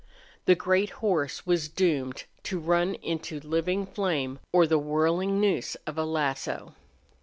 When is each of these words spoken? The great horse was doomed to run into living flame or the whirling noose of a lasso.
The 0.45 0.55
great 0.55 0.89
horse 1.05 1.45
was 1.45 1.69
doomed 1.69 2.23
to 2.45 2.57
run 2.57 2.95
into 3.03 3.39
living 3.39 3.85
flame 3.85 4.39
or 4.51 4.65
the 4.65 4.79
whirling 4.79 5.39
noose 5.39 5.75
of 5.85 5.95
a 5.95 6.05
lasso. 6.05 6.73